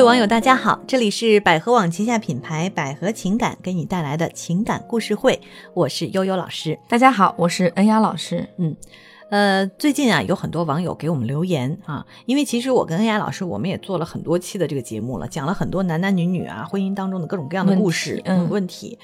[0.00, 5.38] 位网友，大家好，这里是百合网旗下品牌百合情感给你带来的情感故事会，
[5.74, 6.78] 我是悠悠老师。
[6.88, 8.48] 大家好，我是恩雅老师。
[8.56, 8.74] 嗯，
[9.30, 18.98] 呃，最近啊，有很多网友给我们留言啊，因为其实我跟恩雅老师，我们也做了很多期的这个节目了，讲了很多男男女女啊婚姻当中的各种各样的故事、嗯问题。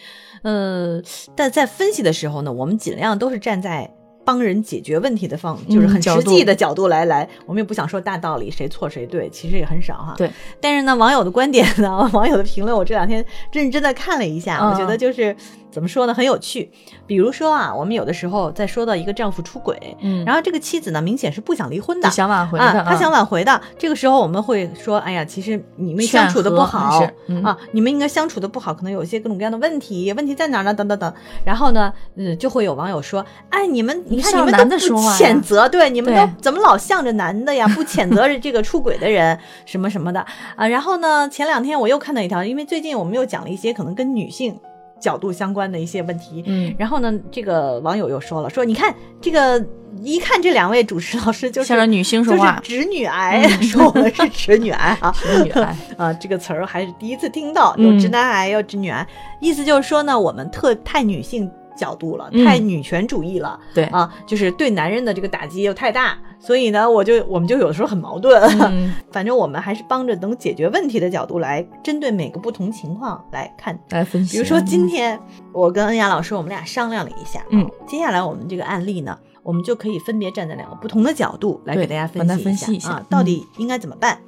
[0.45, 1.02] 呃，
[1.34, 3.95] 但在分析的时候呢，我们尽量都是站在。
[4.27, 10.14] 帮人解决问题的方，就是很实际的角度来来，我们也不想说大道理，谁错谁对，其实也很少哈。
[10.18, 10.28] 对。
[10.60, 15.34] 但是呢，网友的观点呢， 网友的评论，我这两天认真的看了一下，嗯我觉得就是
[15.77, 16.71] 怎么说呢，很有趣。
[17.07, 23.61] 比如说啊，我们有的时候在说到一个丈夫出轨，嗯然后这个妻子呢，明显是不想离婚的就，想挽回的，啊，她想嗯挽回的。
[23.77, 30.73] 这个时候我们会说，哎呀，其实你们相处的不好嗯啊，你们应该相处的不好，可能有一些各种各样的问题，问题在哪儿呢？
[30.73, 31.12] 等等等。
[31.45, 37.69] 然后呢，嗯，就会有网友说，哎，你们你看你们都谴责，对，你们都怎么老向着男的呀？
[37.69, 40.24] 不谴责这个出轨的人什么什么的
[40.57, 40.66] 啊。
[40.66, 44.59] 然后呢，前两天我又看到一条，因为最近我们又讲了一些可能跟女性
[45.01, 49.65] 角度相关的一些问题，嗯，然后呢，这个网友又说了，说你看这个，
[50.02, 55.15] 一看这两位主持老师就是女性就是说话，直女癌，说我们是直女癌啊。
[55.23, 59.07] 直女癌， 啊，这个词儿还是第一次听到，嗯有直男癌，有直女癌，
[59.41, 62.45] 意思就是说呢，我们特太女性角度了，嗯。
[62.45, 68.41] 太女权主义了，对，啊，就是对男人的这个打击又太大，所以呢，我就我们就有的时候很矛盾。
[68.70, 75.19] 嗯， 反正我们还是帮着能解决问题的角度来针对每个不同情况来看来分析，比如说今天
[75.53, 84.19] 我跟恩雅老师我们俩商量了一下，嗯啊，接下来我们这个案例呢，我们就可以分别站在两个不同的角度来给大家分析分析一下啊，到底应该怎么办？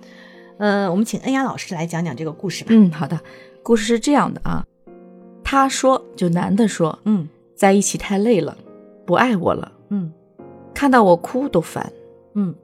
[0.58, 2.70] 嗯、我们请恩雅老师来讲讲这个故事吧。
[2.72, 3.20] 嗯，好的，
[3.62, 4.64] 故事是这样的啊，
[5.44, 8.56] 他说，就男的说，嗯在一起太累了，
[9.06, 10.12] 不爱我了，嗯
[10.74, 11.92] 看到我哭都烦，
[12.34, 12.54] 嗯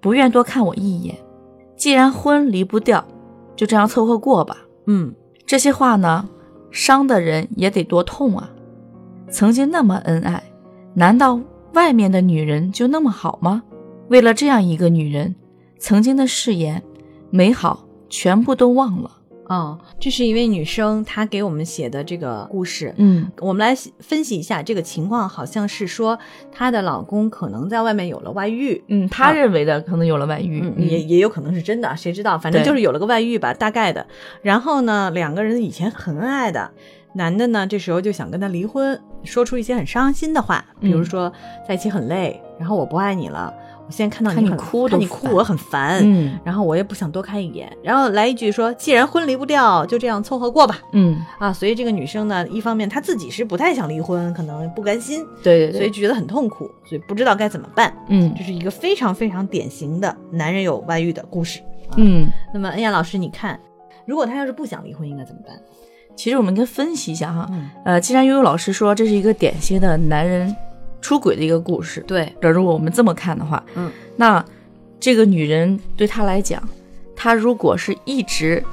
[0.00, 1.16] 不愿多看我一眼。
[1.76, 3.04] 既然婚离不掉，
[3.56, 4.58] 就这样凑合过吧。
[4.86, 5.14] 嗯
[5.46, 6.28] 这些话呢，
[6.70, 8.50] 伤的人也得多痛啊！
[9.28, 10.42] 曾经那么恩爱，
[10.94, 11.40] 难道
[11.72, 13.62] 外面的女人就那么好吗？
[14.08, 15.34] 为了这样一个女人，
[15.78, 16.82] 曾经的誓言、
[17.30, 19.10] 美好全部都忘了。
[19.46, 22.94] 哦，这是一位女生她给我们写的这个故事。
[22.96, 26.18] 嗯我们来分析一下这个情况，好像是说
[26.50, 32.38] 她的老公可能在外面有了外遇，嗯，她认为的可能有了外遇，嗯，也也有可能是真的，谁知道？
[32.38, 34.06] 反正就是有了个外遇吧，大概的。
[34.42, 36.70] 然后呢，两个人以前很恩爱的，
[37.14, 41.32] 男的呢这时候就想跟她离婚，说出一些很伤心的话，比如嗯说
[41.68, 43.52] 在一起很累，然后我不爱你了，
[43.86, 50.80] 我现在看到你很哭看你哭我很烦，嗯然后我也不想多看一眼，然后来一句说，既然婚离不掉，就这样凑合过吧。
[50.92, 57.94] 嗯，啊，所以这个女生呢，一方面她自己是不太想离婚，可能不甘心，对对对，所以就觉得很痛苦，所以不知道该怎么办。
[58.08, 61.60] 嗯这是一个非常非常典型的男人有外遇的故事。
[61.96, 63.60] 嗯，那么恩雅老师，你看，
[64.06, 65.54] 如果他要是不想离婚，应该怎么办？
[66.16, 70.54] 其实我们应该分析一下哈，嗯，呃，既然悠悠老师说这是一个典型的男人
[71.04, 74.42] 出轨的一个故事，对，这如果我们这么看的话，嗯，那
[74.98, 76.66] 这个女人对她来讲，
[77.14, 78.64] 她如果是一直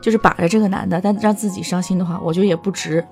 [0.00, 3.04] 就是把着这个男的，但让自己伤心的话，我觉得也不值，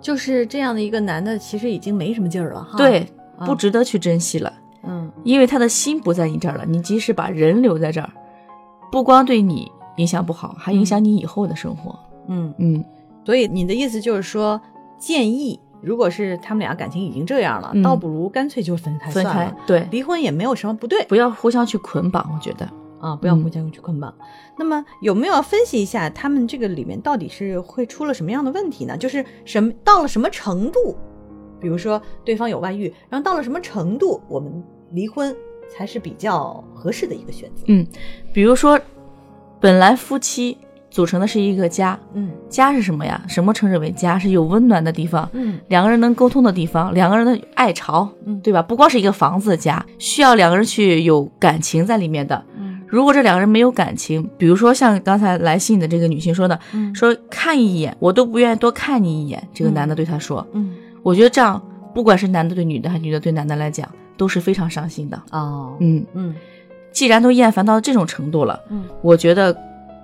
[0.00, 3.06] 就是这样的一个男的，其实已经没什么劲儿了哈。，对，
[3.36, 4.50] 啊不值得去珍惜了，
[4.84, 5.12] 嗯。
[5.24, 6.64] 因为他的心不在你这儿了。
[6.66, 8.10] 你即使把人留在这儿，
[8.90, 11.94] 不光对你影响不好，还影响你以后的生活。
[12.28, 12.82] 嗯，嗯，
[13.26, 14.58] 所以你的意思就是说，
[14.98, 22.68] 建议如果是他们俩感情已经这样了，嗯倒不如干脆就分开分开算了，对，离婚也没有什么不对不要互相去捆绑，我觉得。
[23.00, 24.14] 啊，不要嗯互相去捆绑。
[24.56, 28.96] 那么有没有要分析一下他们这个里面到底是会出了什么样的问题呢？
[28.96, 30.96] 就是什么到了什么程度，
[31.58, 34.62] 比如说对方有外遇，然后到了什么程度，我们
[34.92, 35.34] 离婚
[35.68, 37.64] 才是比较合适的一个选择。
[37.66, 37.84] 嗯，
[38.32, 38.78] 比如说，
[39.58, 40.56] 本来夫妻
[40.88, 43.20] 组成的是一个家，嗯家是什么呀？
[43.26, 44.18] 什么称之为家？
[44.18, 45.58] 是有温暖的地方，嗯。
[45.68, 48.38] 两个人能沟通的地方，两个人的爱巢，嗯。
[48.40, 48.62] 对吧？
[48.62, 52.44] 不光是一个房子的家，需要两个人去有感情在里面的。
[52.58, 52.80] 嗯。
[52.86, 56.94] 如果这两个人没有感情，比如说像刚才来信的这个女性说的，嗯。
[56.94, 60.74] 说看一眼我都不愿意多看你一眼，这个男的对她说，嗯。
[61.02, 61.60] 我觉得这样
[61.94, 65.20] 不管是男的对女的，还是女的对男的来讲，都是非常伤心的。
[65.30, 65.74] 哦。
[65.80, 66.34] 嗯，嗯。
[66.92, 68.84] 既然都厌烦到这种程度了，嗯。
[69.00, 69.56] 我觉得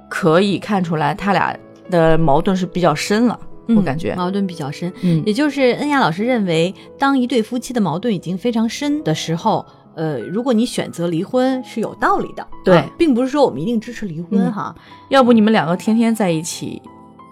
[0.09, 1.55] 可以看出来他俩
[1.90, 3.38] 的矛盾是比较深了。
[3.76, 5.23] 我感觉，矛盾比较深，嗯。
[5.26, 9.62] 也就是恩雅老师认为，当一对夫妻的矛盾已经非常深的时候，
[9.94, 12.79] 呃，如果你选择离婚是有道理的，对。
[12.79, 14.50] 啊并不是说我们一定支持离婚嗯。
[14.50, 14.75] 哈，
[15.11, 16.81] 要不你们两个天天在一起，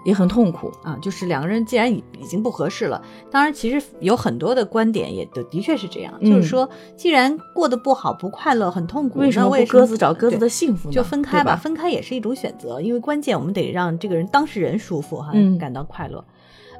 [0.07, 0.71] 也很痛苦。
[0.83, 2.99] 啊，就是两个人既然已已经不合适了，
[3.29, 10.93] 当然其实有很多的观点也的的确是这样，嗯就是说既然过得不好、不快乐、很痛苦，为什么那为不各自找各自的幸福呢？
[10.93, 11.55] 就分开吧，吧？
[11.57, 16.23] 分开也是一种选择，因为关键我们得让这个人当事人舒服哈，嗯感到快乐。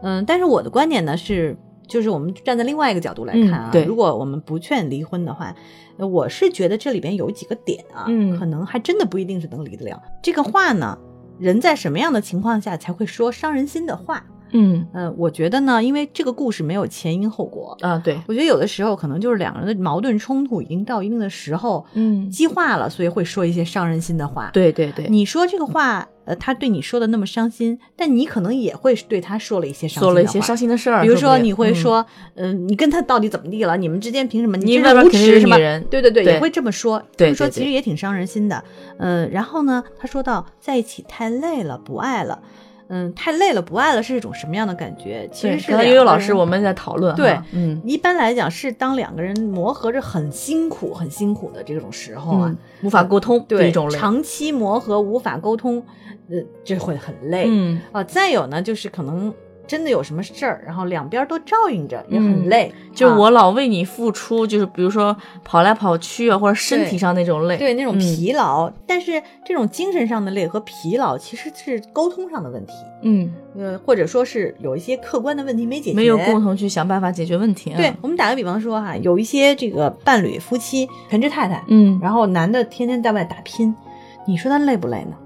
[0.01, 1.57] 嗯，但是我的观点呢是，
[1.87, 5.53] 就是我们站在另外一个角度来看啊，嗯对如果我们不劝离婚的话，
[5.97, 9.99] 呃我是觉得这里边有几个点啊，嗯可能还真的不一定是能离得了。
[10.21, 10.95] 这个话呢，
[11.39, 14.25] 人在什么样的情况下才会说伤人心的话？
[14.51, 17.77] 嗯嗯、我觉得呢，因为这个故事没有前因后果。
[17.81, 24.49] 啊，对，我觉得有的时候可能就是两个人的矛盾冲突已经到一定的时候，嗯，激化了，所以会说一些伤人心的话。
[24.53, 32.05] 对对对，你说这个话，呃，他对你说的那么伤心，但你可能也会对他说了一些伤心的话说了一些伤心的事儿，比如说，你会嗯说，
[32.35, 33.77] 嗯、你跟他到底怎么地了？
[33.77, 34.57] 你们之间凭什么？
[34.57, 37.01] 你无耻什么是女人对对对，对也会这么说。
[37.15, 38.63] 对说其实也挺伤人心的。
[38.97, 42.39] 嗯、然后呢，他说到在一起太累了，不爱了。
[42.89, 45.27] 嗯，太累了，不爱了是一种什么样的感觉？
[45.31, 55.83] 其实是刚才悠悠老师我们在讨论哈，对嗯一般来讲是当两个人磨合着很辛苦、很辛苦的这种时候啊，嗯，无法沟通这对种，长期磨合无法沟通，
[56.29, 57.45] 呃，这会很累。
[57.49, 59.33] 嗯，啊，再有呢，就是可能
[59.67, 62.69] 真的有什么事儿，然后两边都照应着，也很嗯累。
[62.69, 62.95] 啊。
[62.95, 67.99] 就我老为你付出，就是比如说跑来跑去啊，或者身体上那种累，对那种嗯。
[67.99, 72.73] 疲劳，但是这种精神上的累和疲劳其实是沟通上的问题，
[73.03, 76.41] 嗯，呃，或者说是有一些客观的问题没解决，没有共。
[76.41, 83.75] 同去想办法解决问题啊，对，我们打个比方说哈，有一些这个伴侣夫妻全职太太，嗯，然后男的天天在外打拼，
[84.25, 85.17] 你说他累不累呢？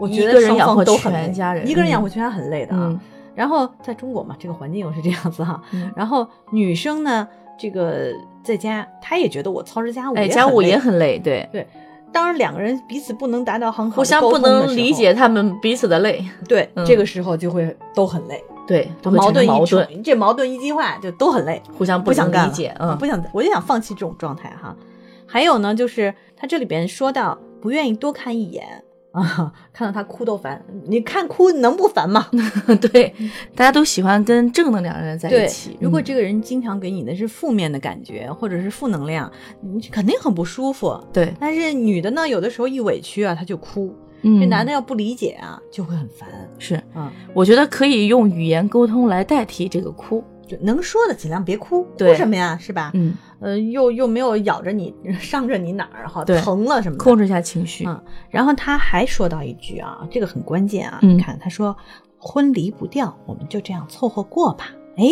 [0.00, 1.18] 我觉得一个人双养活方都很累。
[1.24, 2.88] 全家人，一个人养嗯活全家很累的啊。
[2.90, 3.00] 嗯
[3.34, 5.62] 然后在中国嘛，这个环境又是这样子哈。
[5.72, 5.90] 嗯。
[5.96, 7.26] 然后女生呢，
[7.58, 8.12] 这个
[8.42, 11.48] 在家，她也觉得我操持家务，哎，家务也很累，对。
[11.52, 11.66] 对，
[12.12, 16.84] 当然两个人彼此不能达到很好的互相不能理解他们彼此的累，对，嗯。
[16.84, 24.76] 这个时候就会都很累，对，矛盾矛盾，，这矛盾一激化就都很累，互相不想理解，嗯，啊不想，我就想放弃这种状态哈。
[25.26, 32.26] 还有呢，就是他这里边说到不愿意多看一眼啊，看到他哭都烦，你看哭能不烦吗？
[32.92, 33.14] 对，
[33.54, 39.30] 大家都喜欢跟正能量的人在一起。，嗯如果这个人经常给你的是负面的感觉，或者是负能量，
[39.60, 40.98] 你肯定很不舒服。
[41.12, 43.90] 对，但是女的呢，有的时候一委屈啊，她就哭；
[44.22, 46.28] 嗯，这男的要不理解啊，就会很烦。
[46.58, 50.24] 是，嗯、我觉得可以用语言沟通来代替这个哭。
[50.46, 52.90] 就能说的尽量别哭，哭什么呀，是吧？
[52.94, 57.04] 嗯，呃，又又没有咬着你，伤着你哪儿哈，对疼了什么的。
[57.04, 57.84] 控制一下情绪。
[57.86, 61.76] 嗯，然后他还说到一句啊，这个很关键啊，嗯你看他说
[62.18, 64.70] 婚离不掉，我们就这样凑合过吧。
[64.96, 65.04] 哎，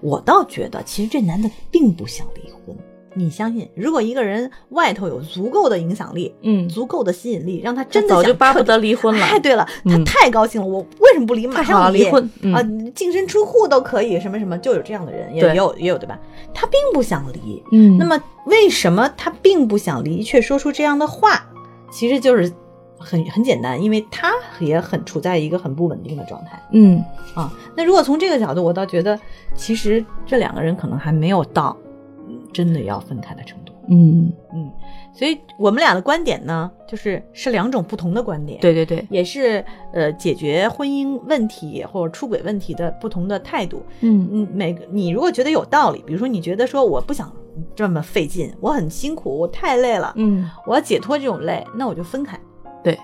[0.00, 2.76] 我倒觉得其实这男的并不想离婚。
[3.16, 9.24] 你相信，如果一个人外头有足够的影响力，嗯，足够的吸引力，让他真的早就巴不得离婚了。
[9.24, 11.46] 哎，对了，他嗯太高兴了，我为什么不离？
[11.46, 12.30] 马上离婚。
[12.42, 12.62] 嗯啊，
[12.94, 16.18] 净身出户都可以，什么什么，就有这样的人，也有也有对吧？
[16.52, 21.46] 他并不想离，嗯，那么为什么他并不想离，却说出这样的话？
[21.90, 22.52] 其实就是
[22.98, 27.02] 很很简单，因为他也很处在一个很不稳定的状态嗯，
[27.34, 27.50] 啊。
[27.74, 29.18] 那如果从这个角度，我倒觉得
[29.54, 31.85] 其实这两个人可能还没有到嗯
[32.56, 33.74] 真的要分开的程度。
[33.88, 34.72] 嗯，嗯，
[35.12, 38.58] 所以我们俩的观点呢，就是是两种不同的观点。。
[38.62, 39.62] 对对对，也是
[39.92, 43.82] 呃解决婚姻问题或者出轨问题的不同的态度。
[44.00, 47.30] 嗯嗯，每个你如果觉得有道理，比如说你觉得说我不想
[47.74, 52.40] 这么费劲，我很辛苦，我太累了，嗯，我要解脱这种累，那我就分开。
[52.82, 52.98] 对。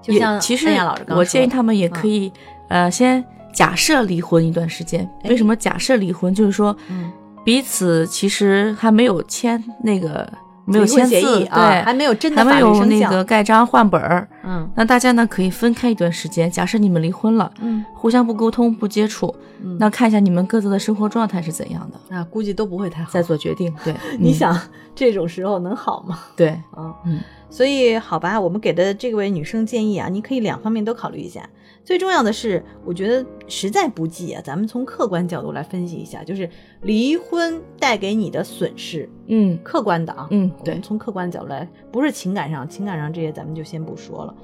[0.00, 2.32] 就像也其实老师刚我建议他们也可以，
[2.68, 5.08] 呃，先假设离婚一段时间。
[5.22, 6.34] 哎为什么假设离婚？
[6.34, 7.12] 就是说，嗯，
[7.44, 10.30] 彼此其实还没有签那个
[10.64, 13.00] 没有签字，议啊，还对，没有真的还没有那。
[13.10, 14.28] 个盖章换本儿。
[14.44, 16.50] 嗯那大家呢可以分开一段时间。
[16.50, 23.10] 假设你们离婚了，嗯互相不沟通、不接触，嗯，那看一下你们各自的生活状态是怎样的，啊，估计都不会太好。
[23.10, 23.74] 再做决定。
[23.84, 24.56] 对， 嗯你想
[24.94, 26.20] 这种时候能好吗？
[26.36, 27.20] 对，啊，嗯
[27.50, 31.42] 所以好吧，我们给的这位女生建议啊，你可以两方面都考虑一下。
[31.84, 36.48] 最重要的是，我觉得实在不济啊，咱们从客观角度来分析一下，就是
[36.82, 44.34] 离婚带给你的损失，嗯客观的啊，嗯，对从客观角度来，不是情感上，情感上这些咱们就先不说了。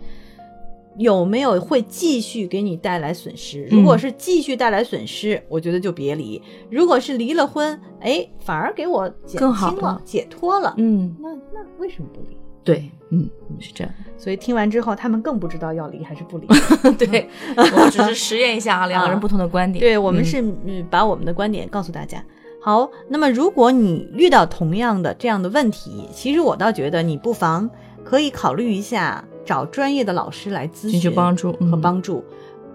[0.96, 3.64] 有没有会继续给你带来损失？
[3.70, 12.36] 如果嗯是继续带来损失，我觉得就别离；如果是离了婚，哎，反而给我减更好轻了了、解脱了，嗯，那那为什么不离？
[12.72, 13.92] 对，嗯，是这样。
[14.16, 16.46] 所以听完之后，他们更不知道要离还是不离。
[16.98, 19.80] 对，我只是实验一下啊， 两个人不同的观点。
[19.80, 22.22] 对我们嗯是嗯把我们的观点告诉大家。
[22.60, 27.70] 好，那么如果你遇到同样的这样的问题，其实我倒觉得你不妨
[28.04, 32.24] 可以考虑一下找专业的老师来咨询寻求帮助和嗯帮助。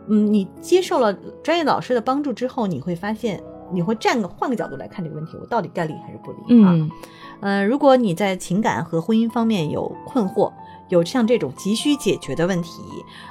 [0.07, 6.63] 嗯，你接受了专业老师的帮助之后，你会发现，你会站个换个角度来看这个问题，我到底该离还是不离？
[6.63, 6.89] 啊，嗯
[7.43, 10.49] 呃，如果你在情感和婚姻方面有困惑，
[10.87, 12.81] 有像这种急需解决的问题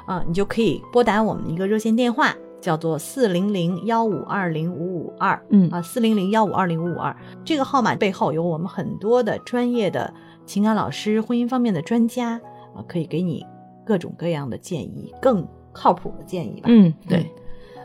[0.04, 7.16] 啊、你就可以拨打我们一个热线电话，叫做四零零幺五二零五五二嗯啊，四零零幺五二零五五二。
[7.42, 10.12] 这个号码背后有我们很多的专业的
[10.44, 12.32] 情感老师、婚姻方面的专家
[12.74, 13.46] 啊，可以给你
[13.86, 16.66] 各种各样的建议，更靠谱的建议吧。
[16.66, 17.32] 嗯，对，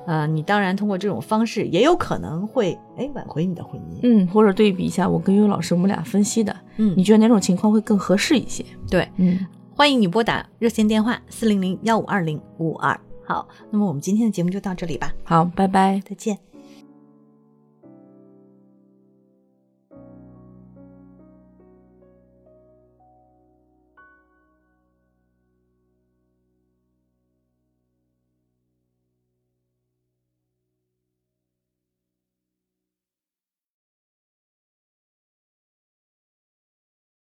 [0.08, 4.00] 呃，你当然通过这种方式，也有可能会哎挽回你的婚姻。
[4.02, 8.66] 嗯，或者对比一下我跟悠悠老师我们俩分析的，嗯你觉得哪种情况会更合适一些？
[8.90, 9.08] 对。
[9.18, 9.46] 嗯，
[9.76, 13.00] 欢迎你拨打热线电话四零零幺五二零五五二。
[13.26, 16.02] 好，那么我们今天的节目就到这里吧，好，拜拜。
[16.08, 16.47] 再见。